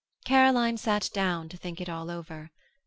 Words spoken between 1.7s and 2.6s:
it all over.